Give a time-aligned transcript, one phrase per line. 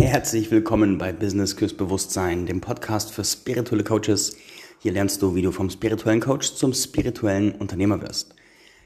[0.00, 4.36] Herzlich willkommen bei Business Kurs Bewusstsein, dem Podcast für spirituelle Coaches.
[4.78, 8.32] Hier lernst du, wie du vom spirituellen Coach zum spirituellen Unternehmer wirst.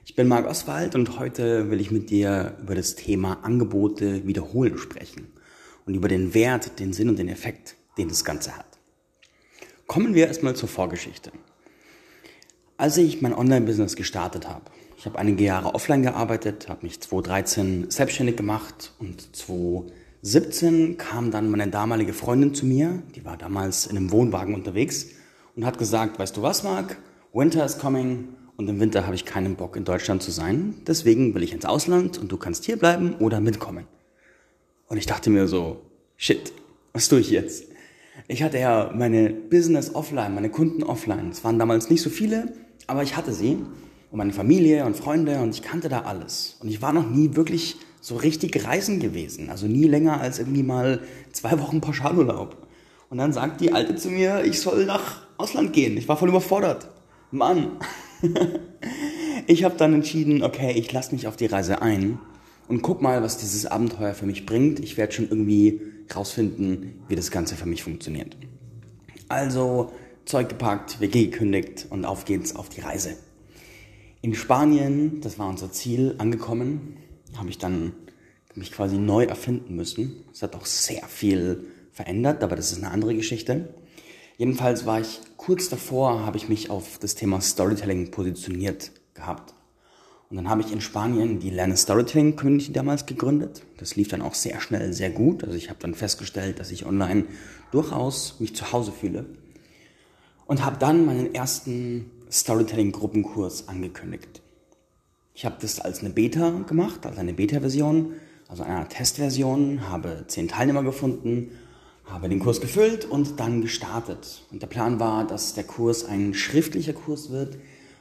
[0.07, 4.79] Ich bin Marc Oswald und heute will ich mit dir über das Thema Angebote wiederholen
[4.79, 5.31] sprechen
[5.85, 8.79] und über den Wert, den Sinn und den Effekt, den das Ganze hat.
[9.87, 11.31] Kommen wir erstmal zur Vorgeschichte.
[12.79, 14.65] Als ich mein Online-Business gestartet habe,
[14.97, 19.37] ich habe einige Jahre offline gearbeitet, habe mich 2013 selbstständig gemacht und
[20.25, 25.09] 2017 kam dann meine damalige Freundin zu mir, die war damals in einem Wohnwagen unterwegs
[25.57, 26.97] und hat gesagt, weißt du was, Marc,
[27.33, 31.35] Winter is coming und im Winter habe ich keinen Bock in Deutschland zu sein, deswegen
[31.35, 33.89] will ich ins Ausland und du kannst hier bleiben oder mitkommen.
[34.87, 35.81] Und ich dachte mir so,
[36.17, 36.53] shit,
[36.93, 37.65] was tue ich jetzt?
[38.29, 41.31] Ich hatte ja meine Business offline, meine Kunden offline.
[41.31, 42.53] Es waren damals nicht so viele,
[42.87, 43.59] aber ich hatte sie
[44.13, 46.59] und meine Familie und Freunde und ich kannte da alles.
[46.61, 49.49] Und ich war noch nie wirklich so richtig reisen gewesen.
[49.49, 52.67] Also nie länger als irgendwie mal zwei Wochen Pauschalurlaub.
[53.09, 55.97] Und dann sagt die Alte zu mir, ich soll nach Ausland gehen.
[55.97, 56.89] Ich war voll überfordert.
[57.31, 57.79] Mann.
[59.47, 62.19] ich habe dann entschieden, okay, ich lasse mich auf die Reise ein
[62.67, 64.81] und guck mal, was dieses Abenteuer für mich bringt.
[64.81, 65.81] Ich werde schon irgendwie
[66.15, 68.37] rausfinden, wie das Ganze für mich funktioniert.
[69.29, 69.93] Also
[70.25, 73.15] Zeug gepackt, WG gekündigt und auf geht's auf die Reise.
[74.23, 76.97] In Spanien, das war unser Ziel, angekommen,
[77.37, 77.93] habe ich dann
[78.55, 80.25] mich quasi neu erfinden müssen.
[80.33, 83.75] Es hat auch sehr viel verändert, aber das ist eine andere Geschichte.
[84.37, 89.55] Jedenfalls war ich kurz davor, habe ich mich auf das Thema Storytelling positioniert gehabt.
[90.31, 93.63] Und dann habe ich in Spanien die Lerne Storytelling Community damals gegründet.
[93.77, 95.45] Das lief dann auch sehr schnell, sehr gut.
[95.45, 97.27] Also ich habe dann festgestellt, dass ich online
[97.71, 99.27] durchaus mich zu Hause fühle.
[100.47, 104.42] Und habe dann meinen ersten Storytelling-Gruppenkurs angekündigt.
[105.35, 108.15] Ich habe das als eine Beta gemacht, als eine Beta-Version,
[108.49, 111.53] also eine Testversion, habe zehn Teilnehmer gefunden,
[112.05, 114.43] habe den Kurs gefüllt und dann gestartet.
[114.51, 117.59] Und der Plan war, dass der Kurs ein schriftlicher Kurs wird,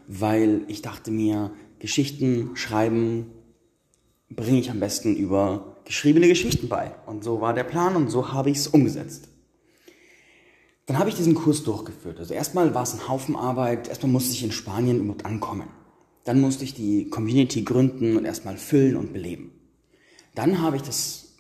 [0.08, 3.28] weil ich dachte mir, Geschichten schreiben
[4.30, 6.96] bringe ich am besten über geschriebene Geschichten bei.
[7.06, 9.28] Und so war der Plan und so habe ich es umgesetzt.
[10.86, 12.20] Dann habe ich diesen Kurs durchgeführt.
[12.20, 13.88] Also erstmal war es ein Haufen Arbeit.
[13.88, 15.68] Erstmal musste ich in Spanien überhaupt ankommen.
[16.24, 19.52] Dann musste ich die Community gründen und erstmal füllen und beleben.
[20.36, 21.34] Dann habe ich das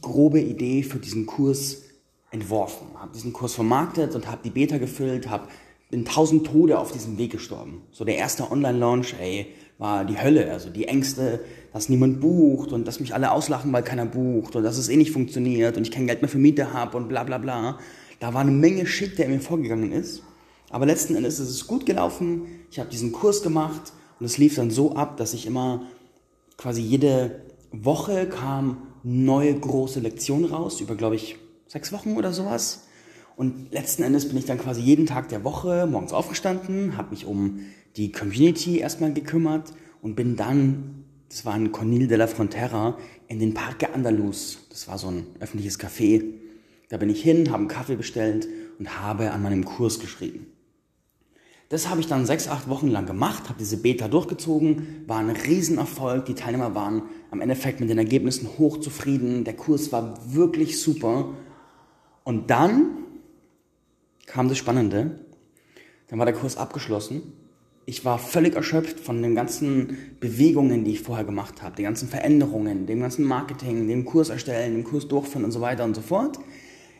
[0.00, 1.82] grobe Idee für diesen Kurs
[2.30, 5.48] entworfen, habe diesen Kurs vermarktet und habe die Beta gefüllt, habe
[5.90, 7.82] bin tausend Tode auf diesem Weg gestorben.
[7.92, 9.46] So der erste Online-Launch, ey,
[9.78, 10.50] war die Hölle.
[10.50, 11.38] Also die Ängste,
[11.72, 14.96] dass niemand bucht und dass mich alle auslachen, weil keiner bucht und dass es eh
[14.96, 17.78] nicht funktioniert und ich kein Geld mehr für Miete habe und bla bla bla.
[18.18, 20.22] Da war eine Menge Shit, der mir vorgegangen ist.
[20.70, 22.46] Aber letzten Endes ist es gut gelaufen.
[22.72, 23.92] Ich habe diesen Kurs gemacht
[24.24, 25.82] und es lief dann so ab, dass ich immer
[26.56, 27.42] quasi jede
[27.72, 31.36] Woche kam neue große Lektionen raus, über glaube ich
[31.66, 32.86] sechs Wochen oder sowas.
[33.36, 37.26] Und letzten Endes bin ich dann quasi jeden Tag der Woche morgens aufgestanden, habe mich
[37.26, 37.60] um
[37.96, 42.96] die Community erstmal gekümmert und bin dann, das war in Cornil de la Frontera,
[43.28, 44.60] in den Parque Andaluz.
[44.70, 46.22] Das war so ein öffentliches Café
[46.88, 48.48] da bin ich hin, habe einen Kaffee bestellt
[48.78, 50.46] und habe an meinem Kurs geschrieben.
[51.70, 55.30] Das habe ich dann sechs, acht Wochen lang gemacht, habe diese Beta durchgezogen, war ein
[55.30, 56.26] Riesenerfolg.
[56.26, 59.44] Die Teilnehmer waren am Endeffekt mit den Ergebnissen hochzufrieden.
[59.44, 61.30] Der Kurs war wirklich super.
[62.22, 62.98] Und dann
[64.26, 65.20] kam das Spannende.
[66.08, 67.22] Dann war der Kurs abgeschlossen.
[67.86, 72.08] Ich war völlig erschöpft von den ganzen Bewegungen, die ich vorher gemacht habe, den ganzen
[72.08, 76.00] Veränderungen, dem ganzen Marketing, dem Kurs erstellen, dem Kurs durchführen und so weiter und so
[76.00, 76.38] fort.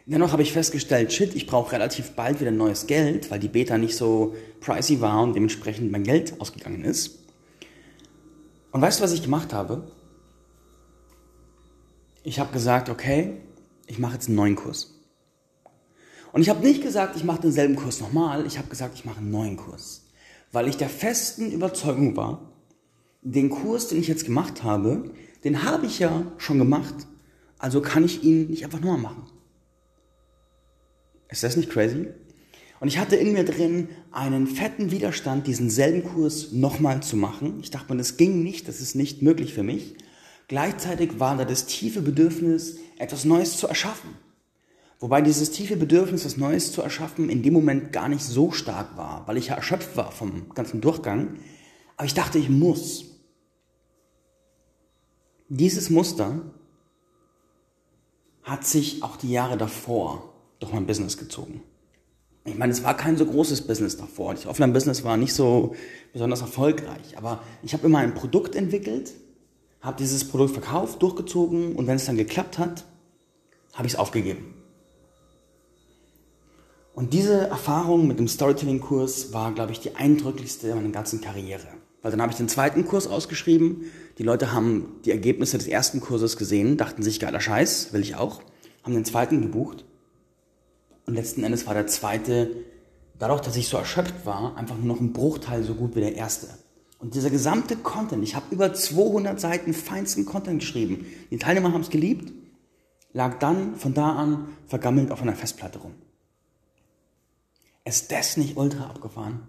[0.06, 3.78] Dennoch habe ich festgestellt, shit, ich brauche relativ bald wieder neues Geld, weil die Beta
[3.78, 7.20] nicht so pricey war und dementsprechend mein Geld ausgegangen ist.
[8.70, 9.90] Und weißt du, was ich gemacht habe?
[12.22, 13.38] Ich habe gesagt, okay,
[13.86, 14.94] ich mache jetzt einen neuen Kurs.
[16.32, 19.18] Und ich habe nicht gesagt, ich mache denselben Kurs nochmal, ich habe gesagt, ich mache
[19.18, 20.06] einen neuen Kurs.
[20.52, 22.52] Weil ich der festen Überzeugung war,
[23.22, 25.12] den Kurs, den ich jetzt gemacht habe,
[25.44, 26.94] den habe ich ja schon gemacht,
[27.58, 29.33] also kann ich ihn nicht einfach nochmal machen.
[31.34, 32.06] Ist das nicht crazy?
[32.78, 37.58] Und ich hatte in mir drin einen fetten Widerstand, diesen selben Kurs nochmal zu machen.
[37.60, 39.96] Ich dachte mir, das ging nicht, das ist nicht möglich für mich.
[40.46, 44.10] Gleichzeitig war da das tiefe Bedürfnis, etwas Neues zu erschaffen.
[45.00, 48.96] Wobei dieses tiefe Bedürfnis, etwas Neues zu erschaffen, in dem Moment gar nicht so stark
[48.96, 51.40] war, weil ich ja erschöpft war vom ganzen Durchgang.
[51.96, 53.06] Aber ich dachte, ich muss.
[55.48, 56.54] Dieses Muster
[58.44, 60.33] hat sich auch die Jahre davor
[60.64, 61.62] durch mein Business gezogen.
[62.46, 64.34] Ich meine, es war kein so großes Business davor.
[64.34, 65.74] Das Offline-Business war nicht so
[66.12, 67.16] besonders erfolgreich.
[67.16, 69.12] Aber ich habe immer ein Produkt entwickelt,
[69.80, 72.84] habe dieses Produkt verkauft, durchgezogen und wenn es dann geklappt hat,
[73.72, 74.54] habe ich es aufgegeben.
[76.94, 81.66] Und diese Erfahrung mit dem Storytelling-Kurs war, glaube ich, die eindrücklichste meiner ganzen Karriere.
[82.02, 83.86] Weil dann habe ich den zweiten Kurs ausgeschrieben.
[84.18, 88.14] Die Leute haben die Ergebnisse des ersten Kurses gesehen, dachten sich, geiler Scheiß, will ich
[88.14, 88.42] auch.
[88.84, 89.86] Haben den zweiten gebucht.
[91.06, 92.50] Und letzten Endes war der zweite,
[93.18, 96.14] dadurch, dass ich so erschöpft war, einfach nur noch ein Bruchteil so gut wie der
[96.16, 96.48] erste.
[96.98, 101.06] Und dieser gesamte Content, ich habe über 200 Seiten feinsten Content geschrieben.
[101.30, 102.32] Die Teilnehmer haben es geliebt,
[103.12, 105.94] lag dann von da an vergammelt auf einer Festplatte rum.
[107.84, 109.46] Ist das nicht ultra abgefahren?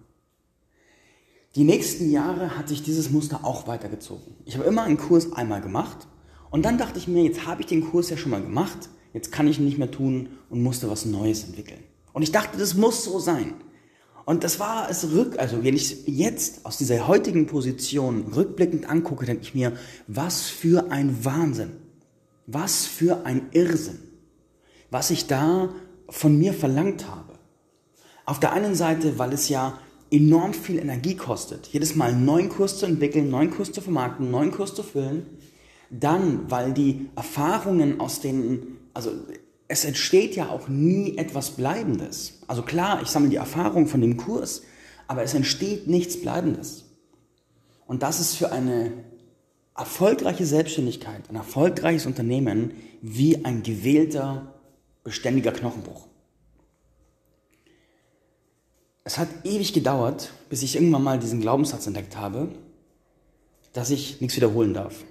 [1.55, 4.35] Die nächsten Jahre hat sich dieses Muster auch weitergezogen.
[4.43, 6.07] Ich habe immer einen Kurs einmal gemacht
[6.51, 9.31] und dann dachte ich mir, jetzt habe ich den Kurs ja schon mal gemacht, jetzt
[9.31, 11.79] kann ich nicht mehr tun und musste was Neues entwickeln.
[12.13, 13.53] Und ich dachte, das muss so sein.
[14.25, 19.25] Und das war es rück, also wenn ich jetzt aus dieser heutigen Position rückblickend angucke,
[19.25, 19.73] denke ich mir,
[20.07, 21.71] was für ein Wahnsinn.
[22.45, 23.99] Was für ein Irrsinn.
[24.91, 25.69] Was ich da
[26.09, 27.33] von mir verlangt habe.
[28.25, 29.79] Auf der einen Seite, weil es ja
[30.11, 33.81] enorm viel Energie kostet, jedes Mal einen neuen Kurs zu entwickeln, einen neuen Kurs zu
[33.81, 35.25] vermarkten, einen neuen Kurs zu füllen.
[35.89, 39.11] Dann, weil die Erfahrungen aus den, also
[39.67, 42.39] es entsteht ja auch nie etwas Bleibendes.
[42.47, 44.63] Also klar, ich sammle die Erfahrung von dem Kurs,
[45.07, 46.85] aber es entsteht nichts Bleibendes.
[47.85, 48.91] Und das ist für eine
[49.75, 54.53] erfolgreiche Selbstständigkeit, ein erfolgreiches Unternehmen wie ein gewählter,
[55.03, 56.07] beständiger Knochenbruch.
[59.03, 62.49] Es hat ewig gedauert, bis ich irgendwann mal diesen Glaubenssatz entdeckt habe,
[63.73, 65.03] dass ich nichts wiederholen darf.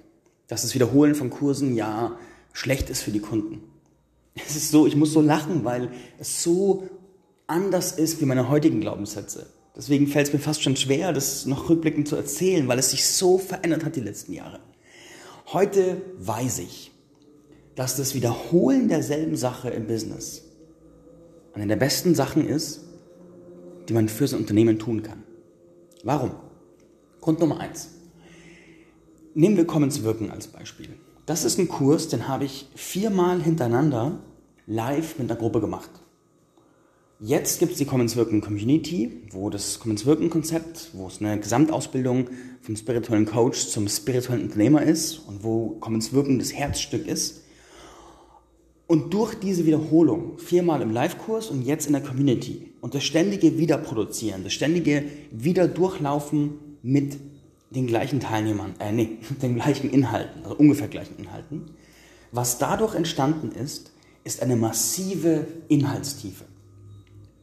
[0.49, 2.19] Dass das Wiederholen von Kursen ja
[2.53, 3.74] schlecht ist für die Kunden.
[4.35, 6.89] Es ist so, ich muss so lachen, weil es so
[7.47, 9.47] anders ist wie meine heutigen Glaubenssätze.
[9.77, 13.07] Deswegen fällt es mir fast schon schwer, das noch rückblickend zu erzählen, weil es sich
[13.07, 14.61] so verändert hat die letzten Jahre.
[15.53, 16.93] Heute weiß ich,
[17.75, 20.43] dass das Wiederholen derselben Sache im Business
[21.55, 22.81] eine der besten Sachen ist,
[23.89, 25.23] die man für sein Unternehmen tun kann.
[26.03, 26.33] Warum?
[27.21, 27.91] Grund Nummer eins.
[29.35, 30.89] Nehmen wir Commons Wirken als Beispiel.
[31.27, 34.19] Das ist ein Kurs, den habe ich viermal hintereinander
[34.67, 35.89] live mit einer Gruppe gemacht.
[37.19, 41.41] Jetzt gibt es die Commons Wirken Community, wo das Commons Wirken Konzept, wo es eine
[41.41, 42.29] Gesamtausbildung
[42.61, 47.45] vom spirituellen Coach zum spirituellen Unternehmer ist und wo Commons Wirken das Herzstück ist.
[48.87, 53.57] Und durch diese Wiederholung, viermal im Live-Kurs und jetzt in der Community und das ständige
[53.57, 57.17] Wiederproduzieren, das ständige Wiederdurchlaufen mit
[57.71, 61.71] den gleichen Teilnehmern, äh, nee, den gleichen Inhalten, also ungefähr gleichen Inhalten.
[62.33, 63.93] Was dadurch entstanden ist,
[64.25, 66.45] ist eine massive Inhaltstiefe.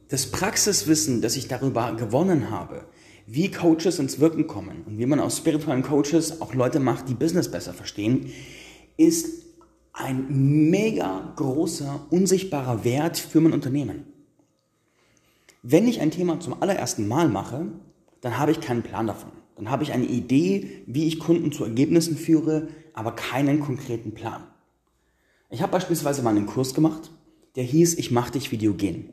[0.08, 2.84] Das Praxiswissen, das ich darüber gewonnen habe,
[3.26, 7.14] wie Coaches ins Wirken kommen und wie man aus spirituellen Coaches auch Leute macht, die
[7.14, 8.30] Business besser verstehen,
[8.96, 9.42] ist
[9.92, 14.06] ein mega großer, unsichtbarer Wert für mein Unternehmen.
[15.62, 17.66] Wenn ich ein Thema zum allerersten Mal mache,
[18.20, 19.30] dann habe ich keinen Plan davon.
[19.62, 24.42] Dann habe ich eine Idee, wie ich Kunden zu Ergebnissen führe, aber keinen konkreten Plan.
[25.50, 27.12] Ich habe beispielsweise mal einen Kurs gemacht,
[27.54, 29.12] der hieß Ich mach dich Videogen.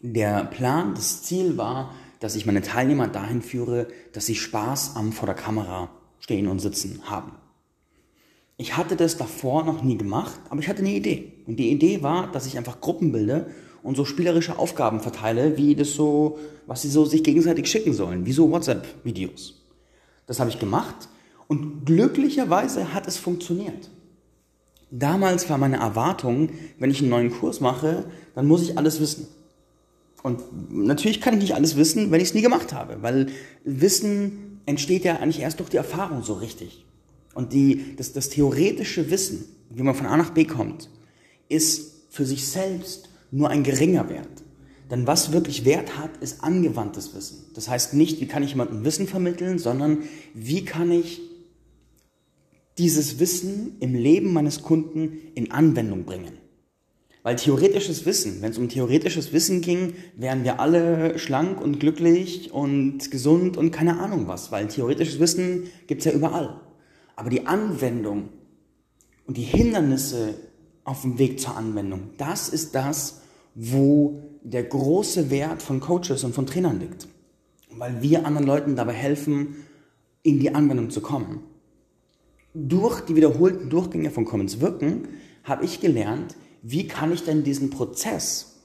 [0.00, 5.10] Der Plan, das Ziel war, dass ich meine Teilnehmer dahin führe, dass sie Spaß am
[5.10, 5.90] vor der Kamera
[6.20, 7.32] stehen und sitzen haben.
[8.58, 11.32] Ich hatte das davor noch nie gemacht, aber ich hatte eine Idee.
[11.48, 13.50] Und die Idee war, dass ich einfach Gruppen bilde
[13.82, 18.26] und so spielerische Aufgaben verteile, wie das so, was sie so sich gegenseitig schicken sollen,
[18.26, 19.61] wie so WhatsApp-Videos.
[20.32, 21.10] Das habe ich gemacht
[21.46, 23.90] und glücklicherweise hat es funktioniert.
[24.90, 26.48] Damals war meine Erwartung,
[26.78, 29.26] wenn ich einen neuen Kurs mache, dann muss ich alles wissen.
[30.22, 30.40] Und
[30.72, 33.26] natürlich kann ich nicht alles wissen, wenn ich es nie gemacht habe, weil
[33.64, 36.86] Wissen entsteht ja eigentlich erst durch die Erfahrung so richtig.
[37.34, 40.88] Und die, das, das theoretische Wissen, wie man von A nach B kommt,
[41.50, 44.42] ist für sich selbst nur ein geringer Wert.
[44.92, 47.46] Denn was wirklich Wert hat, ist angewandtes Wissen.
[47.54, 50.00] Das heißt nicht, wie kann ich jemandem Wissen vermitteln, sondern
[50.34, 51.22] wie kann ich
[52.76, 56.34] dieses Wissen im Leben meines Kunden in Anwendung bringen.
[57.22, 62.52] Weil theoretisches Wissen, wenn es um theoretisches Wissen ging, wären wir alle schlank und glücklich
[62.52, 66.60] und gesund und keine Ahnung was, weil theoretisches Wissen gibt's ja überall.
[67.16, 68.28] Aber die Anwendung
[69.26, 70.34] und die Hindernisse
[70.84, 73.21] auf dem Weg zur Anwendung, das ist das,
[73.54, 77.06] wo der große Wert von Coaches und von Trainern liegt.
[77.70, 79.56] Weil wir anderen Leuten dabei helfen,
[80.22, 81.42] in die Anwendung zu kommen.
[82.54, 85.08] Durch die wiederholten Durchgänge von Commons Wirken
[85.44, 88.60] habe ich gelernt, wie kann ich denn diesen Prozess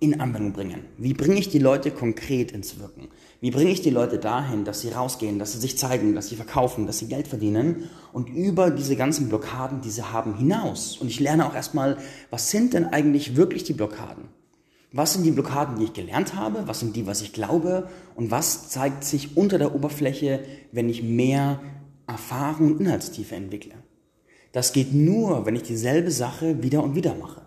[0.00, 0.84] in Anwendung bringen?
[0.98, 3.08] Wie bringe ich die Leute konkret ins Wirken?
[3.42, 6.36] Wie bringe ich die Leute dahin, dass sie rausgehen, dass sie sich zeigen, dass sie
[6.36, 10.96] verkaufen, dass sie Geld verdienen und über diese ganzen Blockaden, die sie haben, hinaus?
[10.96, 11.98] Und ich lerne auch erstmal,
[12.30, 14.28] was sind denn eigentlich wirklich die Blockaden?
[14.92, 16.68] Was sind die Blockaden, die ich gelernt habe?
[16.68, 17.88] Was sind die, was ich glaube?
[18.14, 21.58] Und was zeigt sich unter der Oberfläche, wenn ich mehr
[22.06, 23.74] Erfahrung und Inhaltstiefe entwickle?
[24.52, 27.42] Das geht nur, wenn ich dieselbe Sache wieder und wieder mache.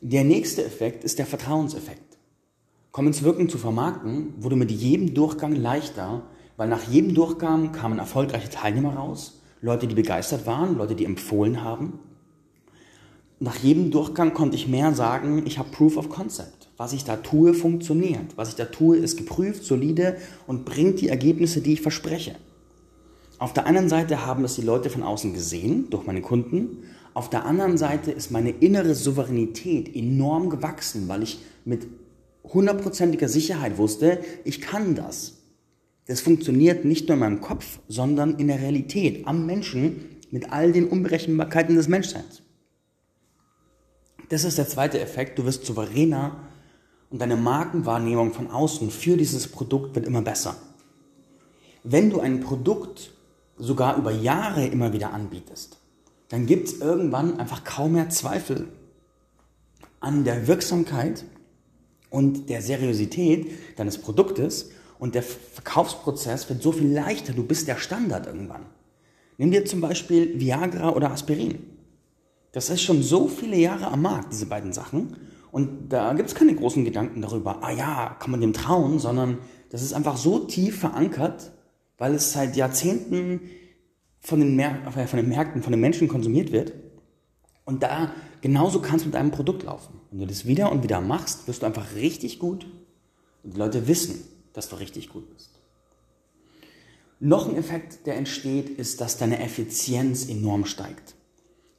[0.00, 2.15] Der nächste Effekt ist der Vertrauenseffekt.
[2.96, 6.22] Komm ins Wirken zu vermarkten wurde mit jedem Durchgang leichter,
[6.56, 11.62] weil nach jedem Durchgang kamen erfolgreiche Teilnehmer raus, Leute, die begeistert waren, Leute, die empfohlen
[11.62, 12.00] haben
[13.38, 16.68] nach jedem Durchgang konnte ich mehr sagen, ich habe Proof of Concept.
[16.78, 18.36] Was ich da tue, funktioniert.
[18.36, 22.36] Was ich da tue, ist geprüft, solide und bringt die Ergebnisse, die ich verspreche.
[23.38, 26.84] Auf der einen Seite haben es die Leute von außen gesehen, durch meine Kunden.
[27.12, 31.86] Auf der anderen Seite ist meine innere Souveränität enorm gewachsen, weil ich mit
[32.52, 35.34] hundertprozentiger Sicherheit wusste, ich kann das.
[36.06, 40.72] Das funktioniert nicht nur in meinem Kopf, sondern in der Realität, am Menschen, mit all
[40.72, 42.42] den Unberechenbarkeiten des Menschseins.
[44.28, 45.38] Das ist der zweite Effekt.
[45.38, 46.36] Du wirst souveräner
[47.10, 50.56] und deine Markenwahrnehmung von außen für dieses Produkt wird immer besser.
[51.84, 53.12] Wenn du ein Produkt
[53.56, 55.78] sogar über Jahre immer wieder anbietest,
[56.28, 58.68] dann gibt es irgendwann einfach kaum mehr Zweifel
[60.00, 61.24] an der Wirksamkeit
[62.10, 67.32] und der Seriosität deines Produktes und der Verkaufsprozess wird so viel leichter.
[67.32, 68.66] Du bist der Standard irgendwann.
[69.38, 71.58] Nimm dir zum Beispiel Viagra oder Aspirin.
[72.52, 75.16] Das ist schon so viele Jahre am Markt, diese beiden Sachen.
[75.52, 79.38] Und da gibt es keine großen Gedanken darüber, ah ja, kann man dem trauen, sondern
[79.70, 81.52] das ist einfach so tief verankert,
[81.98, 83.40] weil es seit Jahrzehnten
[84.20, 86.72] von den, Mer äh, von den Märkten, von den Menschen konsumiert wird.
[87.66, 90.00] Und da genauso kannst du mit einem Produkt laufen.
[90.10, 92.66] Wenn du das wieder und wieder machst, wirst du einfach richtig gut.
[93.42, 94.22] Und die Leute wissen,
[94.54, 95.50] dass du richtig gut bist.
[97.18, 101.14] Noch ein Effekt, der entsteht, ist, dass deine Effizienz enorm steigt.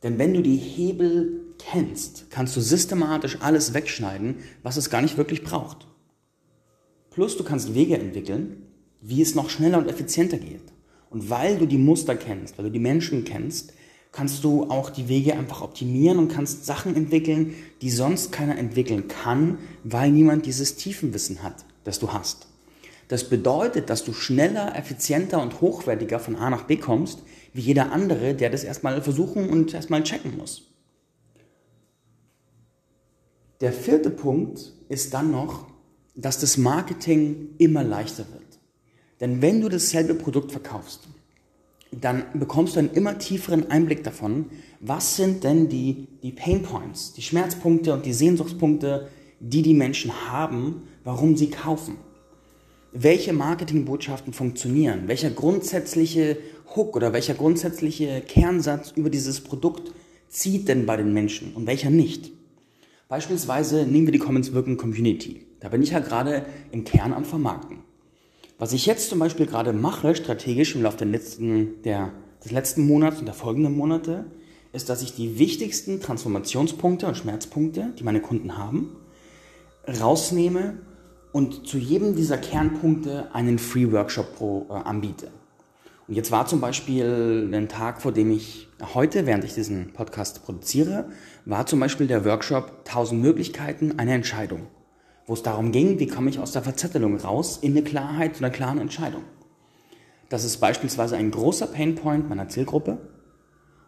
[0.03, 5.17] Denn wenn du die Hebel kennst, kannst du systematisch alles wegschneiden, was es gar nicht
[5.17, 5.87] wirklich braucht.
[7.11, 8.63] Plus du kannst Wege entwickeln,
[9.01, 10.73] wie es noch schneller und effizienter geht.
[11.09, 13.73] Und weil du die Muster kennst, weil du die Menschen kennst,
[14.17, 19.07] kannst du auch die Wege einfach optimieren und kannst Sachen entwickeln, die sonst keiner entwickeln
[19.07, 22.47] kann, weil niemand dieses Tiefenwissen hat, das du hast.
[23.09, 27.21] Das bedeutet, dass du schneller, effizienter und hochwertiger von A nach B kommst,
[27.53, 30.63] wie jeder andere, der das erstmal versuchen und erstmal checken muss.
[33.61, 35.67] Der vierte Punkt ist dann noch,
[36.15, 38.59] dass das Marketing immer leichter wird.
[39.19, 41.07] Denn wenn du dasselbe Produkt verkaufst,
[41.91, 44.47] dann bekommst du einen immer tieferen Einblick davon,
[44.79, 49.07] was sind denn die, die Pain Points, die Schmerzpunkte und die Sehnsuchtspunkte,
[49.39, 51.97] die die Menschen haben, warum sie kaufen.
[52.91, 56.37] Welche Marketingbotschaften funktionieren, welcher grundsätzliche
[56.75, 59.91] Hook oder welcher grundsätzliche Kernsatz über dieses Produkt
[60.27, 62.31] zieht denn bei den Menschen und welcher nicht.
[63.07, 65.45] Beispielsweise nehmen wir die Commons Wirken Community.
[65.59, 67.86] Da bin ich ja gerade im Kern am Vermarkten.
[68.59, 72.11] Was ich jetzt zum Beispiel gerade mache, strategisch im Laufe der letzten, der,
[72.43, 74.25] des letzten Monats und der folgenden Monate,
[74.73, 78.95] ist, dass ich die wichtigsten Transformationspunkte und Schmerzpunkte, die meine Kunden haben,
[80.01, 80.79] rausnehme
[81.31, 85.29] und zu jedem dieser Kernpunkte einen Free Workshop pro äh, anbiete.
[86.07, 90.43] Und jetzt war zum Beispiel ein Tag, vor dem ich heute, während ich diesen Podcast
[90.43, 91.09] produziere,
[91.45, 94.67] war zum Beispiel der Workshop 1000 Möglichkeiten, eine Entscheidung,
[95.27, 98.43] wo es darum ging, wie komme ich aus der Verzettelung raus in eine Klarheit zu
[98.43, 99.23] einer klaren Entscheidung.
[100.29, 102.97] Das ist beispielsweise ein großer Painpoint meiner Zielgruppe.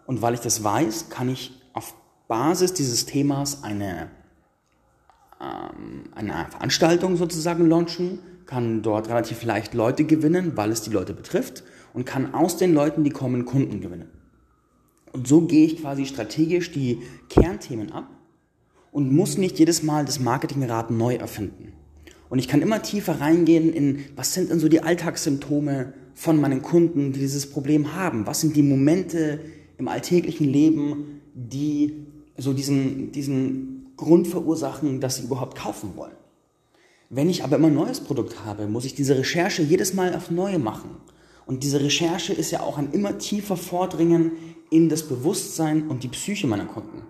[0.06, 1.96] Und weil ich das weiß, kann ich auf
[2.28, 4.10] Basis dieses Themas eine,
[5.42, 11.14] ähm, eine Veranstaltung sozusagen launchen, kann dort relativ leicht Leute gewinnen, weil es die Leute
[11.14, 14.10] betrifft und kann aus den Leuten, die kommen, Kunden gewinnen.
[15.14, 18.08] Und so gehe ich quasi strategisch die Kernthemen ab
[18.92, 21.74] und muss nicht jedes Mal das Marketingrad neu erfinden.
[22.30, 26.62] Und ich kann immer tiefer reingehen in, was sind denn so die Alltagssymptome von meinen
[26.62, 28.28] Kunden, die dieses Problem haben?
[28.28, 29.40] Was sind die Momente
[29.78, 32.06] im alltäglichen Leben, die
[32.38, 36.16] so diesen, diesen Grund verursachen, dass sie überhaupt kaufen wollen?
[37.10, 40.30] Wenn ich aber immer ein neues Produkt habe, muss ich diese Recherche jedes Mal auf
[40.30, 40.92] neue machen.
[41.48, 44.34] Und diese Recherche ist ja auch ein immer tiefer Vordringen
[44.70, 47.02] in das Bewusstsein und die Psyche meiner Kunden.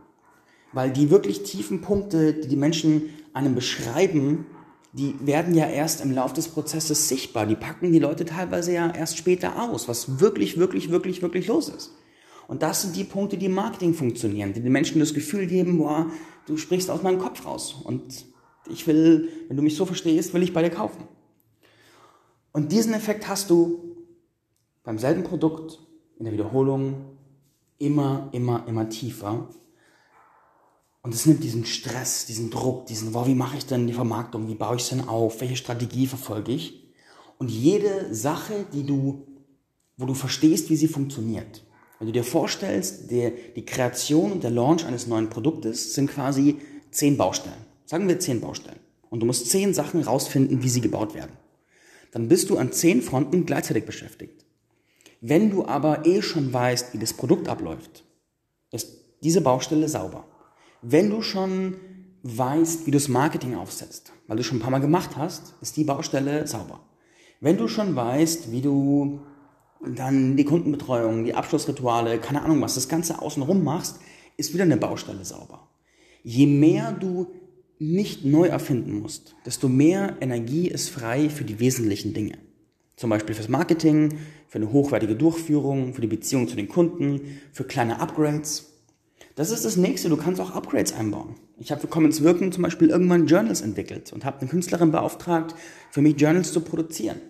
[0.74, 4.46] Weil die wirklich tiefen Punkte, die die Menschen einem beschreiben,
[4.94, 7.46] die werden ja erst im Laufe des Prozesses sichtbar.
[7.46, 11.70] Die packen die Leute teilweise ja erst später aus, was wirklich, wirklich, wirklich, wirklich los
[11.70, 11.94] ist.
[12.48, 15.78] Und das sind die Punkte, die im Marketing funktionieren, die den Menschen das Gefühl geben,
[15.78, 16.08] boah,
[16.48, 17.76] du sprichst aus meinem Kopf raus.
[17.84, 18.26] Und
[18.68, 21.04] ich will, wenn du mich so verstehst, will ich bei dir kaufen.
[22.52, 23.96] Und diesen Effekt hast du
[24.84, 25.80] beim selben Produkt,
[26.18, 27.06] in der Wiederholung,
[27.78, 29.48] immer, immer, immer tiefer.
[31.02, 34.48] Und es nimmt diesen Stress, diesen Druck, diesen, wow, wie mache ich denn die Vermarktung,
[34.48, 36.90] wie baue ich es denn auf, welche Strategie verfolge ich?
[37.38, 39.26] Und jede Sache, die du,
[39.96, 41.64] wo du verstehst, wie sie funktioniert.
[42.00, 46.58] Wenn du dir vorstellst, der, die Kreation und der Launch eines neuen Produktes sind quasi
[46.92, 47.66] zehn Baustellen.
[47.86, 48.80] Sagen wir zehn Baustellen.
[49.10, 51.32] Und du musst zehn Sachen rausfinden, wie sie gebaut werden.
[52.12, 54.46] Dann bist du an zehn Fronten gleichzeitig beschäftigt.
[55.22, 58.04] Wenn du aber eh schon weißt, wie das Produkt abläuft,
[58.72, 60.26] ist diese Baustelle sauber.
[60.82, 61.76] Wenn du schon
[62.24, 65.76] weißt, wie du das Marketing aufsetzt, weil du schon ein paar Mal gemacht hast, ist
[65.78, 66.80] die Baustelle sauber.
[67.42, 69.22] Wenn du schon weißt, wie du
[69.86, 74.00] dann die Kundenbetreuung, die Abschlussrituale, keine Ahnung was, das Ganze außenrum machst,
[74.38, 75.68] ist wieder eine Baustelle sauber.
[76.24, 77.28] Je mehr du
[77.80, 82.38] nicht neu erfinden musst, desto mehr Energie ist frei für die wesentlichen Dinge.
[82.98, 84.18] Zum Beispiel fürs Marketing,
[84.48, 88.79] für eine hochwertige Durchführung, für die Beziehung zu den Kunden, für kleine Upgrades.
[89.40, 91.38] Das ist das nächste, du kannst auch Upgrades einbauen.
[91.58, 95.56] Ich habe für Commons Wirken zum Beispiel irgendwann Journals entwickelt und habe eine Künstlerin beauftragt,
[95.92, 97.22] für mich Journals zu produzieren.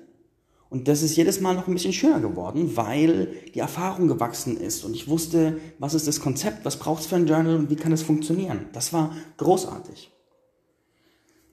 [0.72, 4.84] Und das ist jedes Mal noch ein bisschen schöner geworden, weil die Erfahrung gewachsen ist
[4.86, 7.76] und ich wusste, was ist das Konzept, was braucht es für ein Journal und wie
[7.76, 8.66] kann es funktionieren.
[8.74, 10.12] Das war großartig.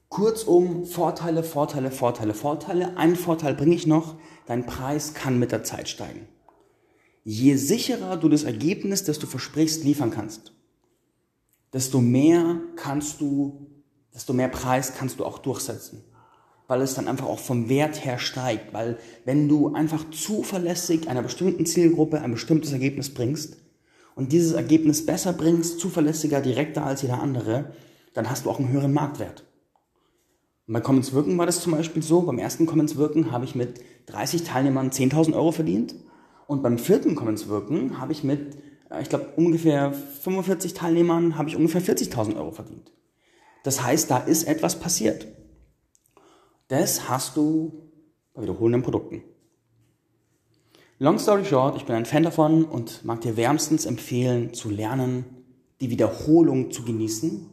[0.08, 2.96] Kurzum, Vorteile, Vorteile, Vorteile, Vorteile.
[2.96, 4.14] Einen Vorteil bringe ich noch,
[4.46, 6.26] dein Preis kann mit der Zeit steigen.
[7.28, 10.52] Je sicherer du das Ergebnis, das du versprichst, liefern kannst,
[11.72, 13.66] desto mehr kannst du,
[14.14, 16.04] desto mehr Preis kannst du auch durchsetzen.
[16.68, 18.72] Weil es dann einfach auch vom Wert her steigt.
[18.72, 23.56] Weil wenn du einfach zuverlässig einer bestimmten Zielgruppe ein bestimmtes Ergebnis bringst
[24.14, 27.72] und dieses Ergebnis besser bringst, zuverlässiger, direkter als jeder andere,
[28.14, 29.42] dann hast du auch einen höheren Marktwert.
[30.68, 33.56] Und bei Commons Wirken war das zum Beispiel so, beim ersten Commons Wirken habe ich
[33.56, 35.96] mit 30 Teilnehmern 10.000 Euro verdient
[36.46, 38.56] und beim vierten Commons Wirken habe ich mit,
[38.90, 42.92] äh, ich glaube, ungefähr 45 Teilnehmern habe ich ungefähr 40.000 Euro verdient.
[43.64, 45.26] Das heißt, da ist etwas passiert.
[46.68, 47.90] Das hast du
[48.34, 49.22] bei wiederholenden Produkten.
[50.98, 55.24] Long story short, ich bin ein Fan davon und mag dir wärmstens empfehlen, zu lernen,
[55.80, 57.50] die Wiederholung zu genießen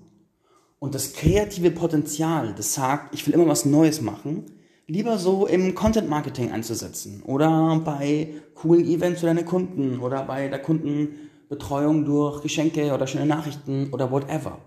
[0.79, 4.45] und das kreative Potenzial, das sagt, ich will immer was Neues machen,
[4.93, 10.49] lieber so im Content Marketing einzusetzen oder bei coolen Events für deine Kunden oder bei
[10.49, 14.60] der Kundenbetreuung durch Geschenke oder schöne Nachrichten oder whatever.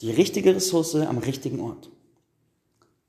[0.00, 1.90] Die richtige Ressource am richtigen Ort.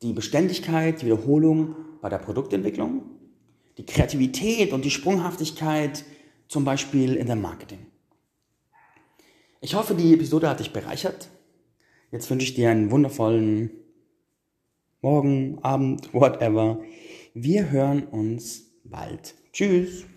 [0.01, 3.03] Die Beständigkeit, die Wiederholung bei der Produktentwicklung,
[3.77, 6.03] die Kreativität und die Sprunghaftigkeit
[6.47, 7.85] zum Beispiel in der Marketing.
[9.61, 11.29] Ich hoffe, die Episode hat dich bereichert.
[12.11, 13.69] Jetzt wünsche ich dir einen wundervollen
[15.01, 16.81] Morgen, Abend, whatever.
[17.33, 19.33] Wir hören uns bald.
[19.53, 20.08] Tschüss.